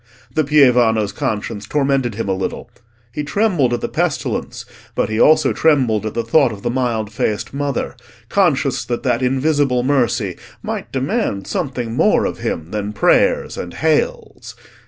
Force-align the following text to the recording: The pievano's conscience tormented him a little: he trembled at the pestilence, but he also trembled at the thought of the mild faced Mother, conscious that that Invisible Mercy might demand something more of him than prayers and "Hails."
The 0.33 0.43
pievano's 0.43 1.11
conscience 1.11 1.67
tormented 1.67 2.15
him 2.15 2.27
a 2.27 2.33
little: 2.33 2.71
he 3.11 3.21
trembled 3.23 3.71
at 3.71 3.81
the 3.81 3.87
pestilence, 3.87 4.65
but 4.95 5.09
he 5.09 5.19
also 5.19 5.53
trembled 5.53 6.07
at 6.07 6.15
the 6.15 6.23
thought 6.23 6.51
of 6.51 6.63
the 6.63 6.71
mild 6.71 7.11
faced 7.11 7.53
Mother, 7.53 7.95
conscious 8.27 8.83
that 8.85 9.03
that 9.03 9.21
Invisible 9.21 9.83
Mercy 9.83 10.37
might 10.63 10.91
demand 10.91 11.45
something 11.45 11.93
more 11.93 12.25
of 12.25 12.39
him 12.39 12.71
than 12.71 12.93
prayers 12.93 13.59
and 13.59 13.75
"Hails." 13.75 14.55